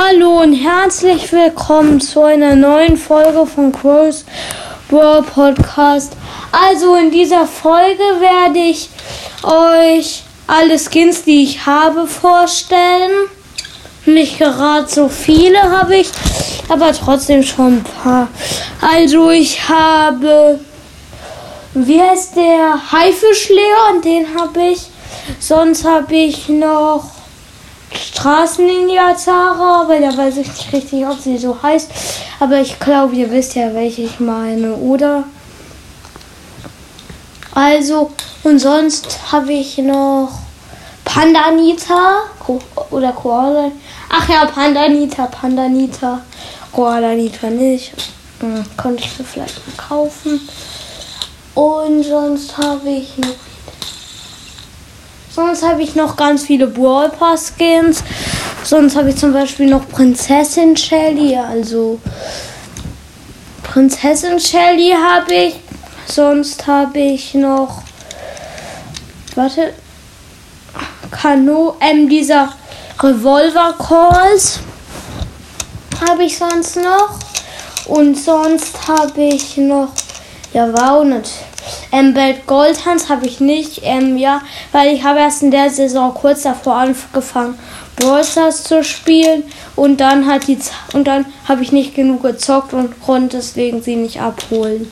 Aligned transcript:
Hallo 0.00 0.42
und 0.42 0.52
herzlich 0.52 1.32
willkommen 1.32 2.00
zu 2.00 2.22
einer 2.22 2.54
neuen 2.54 2.96
Folge 2.96 3.44
von 3.44 3.72
Crows 3.72 4.24
World 4.90 5.26
Podcast. 5.34 6.12
Also 6.52 6.94
in 6.94 7.10
dieser 7.10 7.48
Folge 7.48 8.04
werde 8.20 8.60
ich 8.60 8.90
euch 9.42 10.22
alle 10.46 10.78
Skins, 10.78 11.24
die 11.24 11.42
ich 11.42 11.66
habe, 11.66 12.06
vorstellen. 12.06 13.10
Nicht 14.06 14.38
gerade 14.38 14.88
so 14.88 15.08
viele 15.08 15.60
habe 15.60 15.96
ich, 15.96 16.10
aber 16.68 16.92
trotzdem 16.92 17.42
schon 17.42 17.78
ein 17.78 17.84
paar. 17.84 18.28
Also 18.80 19.32
ich 19.32 19.68
habe, 19.68 20.60
wie 21.74 22.00
heißt 22.00 22.36
der 22.36 22.92
Haifischleon? 22.92 24.00
Den 24.04 24.26
habe 24.38 24.62
ich. 24.62 24.82
Sonst 25.40 25.84
habe 25.84 26.14
ich 26.14 26.48
noch 26.48 27.17
Straßenninja 28.18 29.16
Zara, 29.16 29.82
aber 29.82 30.00
da 30.00 30.16
weiß 30.16 30.38
ich 30.38 30.48
nicht 30.48 30.72
richtig, 30.72 31.06
ob 31.06 31.20
sie 31.20 31.38
so 31.38 31.56
heißt. 31.62 31.88
Aber 32.40 32.60
ich 32.60 32.80
glaube, 32.80 33.14
ihr 33.14 33.30
wisst 33.30 33.54
ja, 33.54 33.72
welche 33.72 34.02
ich 34.02 34.18
meine, 34.18 34.74
oder? 34.74 35.22
Also, 37.54 38.10
und 38.42 38.58
sonst 38.58 39.20
habe 39.30 39.52
ich 39.52 39.78
noch 39.78 40.30
Pandanita 41.04 42.22
oder 42.90 43.12
Koala. 43.12 43.70
Ach 44.08 44.28
ja, 44.28 44.46
Pandanita, 44.46 45.26
Pandanita. 45.26 46.20
Koalanita 46.72 47.50
nicht. 47.50 47.92
Hm, 48.40 48.64
konnte 48.76 49.04
ich 49.04 49.16
mir 49.16 49.24
vielleicht 49.26 49.60
kaufen. 49.76 50.40
Und 51.54 52.02
sonst 52.02 52.58
habe 52.58 52.88
ich 52.88 53.16
noch 53.18 53.28
Sonst 55.30 55.62
habe 55.62 55.82
ich 55.82 55.94
noch 55.94 56.16
ganz 56.16 56.44
viele 56.44 56.66
Brawl 56.66 57.10
Pass 57.10 57.52
Skins. 57.56 58.02
Sonst 58.64 58.96
habe 58.96 59.10
ich 59.10 59.16
zum 59.16 59.32
Beispiel 59.32 59.66
noch 59.66 59.88
Prinzessin 59.88 60.76
Shelly. 60.76 61.36
Also 61.36 62.00
Prinzessin 63.62 64.40
Shelly 64.40 64.92
habe 64.92 65.34
ich. 65.34 65.54
Sonst 66.06 66.66
habe 66.66 66.98
ich 66.98 67.34
noch. 67.34 67.82
Warte. 69.34 69.74
Kano. 71.10 71.76
Ähm, 71.80 72.08
dieser 72.08 72.52
Revolver 73.00 73.74
Calls 73.78 74.60
habe 76.08 76.24
ich 76.24 76.36
sonst 76.36 76.76
noch. 76.76 77.18
Und 77.86 78.16
sonst 78.16 78.88
habe 78.88 79.22
ich 79.22 79.56
noch. 79.56 79.92
Ja, 80.52 80.72
wow, 80.72 81.04
natürlich. 81.04 81.77
Ähm, 81.92 82.14
Belt 82.14 82.46
Goldhans 82.46 83.08
habe 83.08 83.26
ich 83.26 83.40
nicht. 83.40 83.80
Ähm, 83.82 84.16
ja, 84.16 84.42
weil 84.72 84.94
ich 84.94 85.04
habe 85.04 85.20
erst 85.20 85.42
in 85.42 85.50
der 85.50 85.70
Saison 85.70 86.12
kurz 86.14 86.42
davor 86.42 86.74
angefangen, 86.74 87.58
Brawl 87.96 88.24
Stars 88.24 88.64
zu 88.64 88.84
spielen 88.84 89.44
und 89.74 89.98
dann 90.00 90.26
hat 90.26 90.46
die 90.46 90.58
und 90.92 91.04
dann 91.04 91.26
habe 91.48 91.62
ich 91.62 91.72
nicht 91.72 91.94
genug 91.94 92.22
gezockt 92.22 92.72
und 92.72 93.00
konnte 93.02 93.38
deswegen 93.38 93.82
sie 93.82 93.96
nicht 93.96 94.20
abholen. 94.20 94.90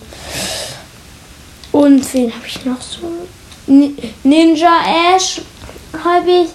Und 1.72 2.14
wen 2.14 2.32
habe 2.34 2.46
ich 2.46 2.64
noch 2.64 2.80
so? 2.80 3.10
Ninja 4.24 4.78
Ash 5.14 5.42
habe 6.04 6.30
ich. 6.30 6.48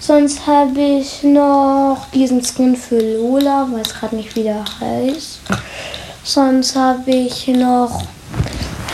Sonst 0.00 0.46
habe 0.48 0.80
ich 0.80 1.22
noch 1.22 2.06
diesen 2.12 2.42
Skin 2.42 2.74
für 2.74 2.98
Lola, 2.98 3.68
weiß 3.70 3.94
gerade 3.94 4.16
nicht, 4.16 4.34
wie 4.34 4.42
der 4.42 4.64
heißt. 4.80 5.40
Sonst 6.24 6.74
habe 6.74 7.10
ich 7.10 7.46
noch 7.46 8.02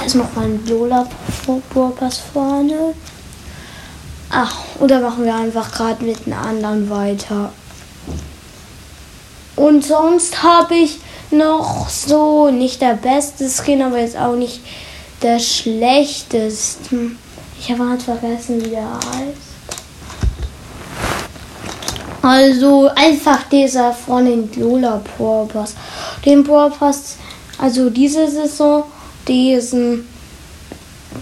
ist 0.09 0.15
noch 0.15 0.37
ein 0.39 0.65
Lola-Pass 0.67 2.23
vorne. 2.33 2.95
Ach, 4.31 4.55
oder 4.81 5.01
machen 5.01 5.27
wir 5.27 5.35
einfach 5.35 5.71
gerade 5.71 6.03
mit 6.03 6.27
einem 6.27 6.39
anderen 6.39 6.89
weiter. 6.89 7.53
Und 9.57 9.85
sonst 9.85 10.43
habe 10.43 10.77
ich 10.77 10.99
noch 11.31 11.91
so 11.91 12.51
nicht 12.51 12.81
der 12.81 12.95
beste 12.95 13.51
Skin, 13.51 13.83
aber 13.83 13.99
jetzt 13.99 14.17
auch 14.17 14.35
nicht 14.35 14.61
der 15.21 15.39
schlechteste. 15.41 17.11
Ich 17.61 17.71
habe 17.71 17.91
halt 17.91 18.03
vergessen, 18.03 18.65
wie 18.65 18.71
der 18.71 18.89
heißt. 18.95 19.49
Also 22.23 22.89
einfach 22.95 23.43
dieser 23.51 23.93
von 23.93 24.25
den 24.25 24.51
Lola 24.57 25.03
Pro 25.17 25.45
Pass. 25.45 25.75
Den 26.25 26.45
Pro 26.45 26.71
Pass, 26.71 27.17
also 27.59 27.91
diese 27.91 28.27
Saison 28.31 28.85
diesen, 29.27 30.07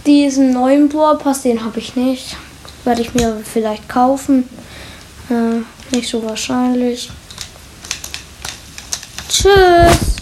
diesen 0.04 0.52
neuen 0.52 0.88
Bohrpass, 0.88 1.42
den 1.42 1.64
habe 1.64 1.78
ich 1.78 1.96
nicht. 1.96 2.36
Werde 2.84 3.02
ich 3.02 3.14
mir 3.14 3.40
vielleicht 3.44 3.88
kaufen. 3.88 4.48
Äh, 5.30 5.94
nicht 5.94 6.08
so 6.08 6.22
wahrscheinlich. 6.22 7.10
Tschüss. 9.28 10.15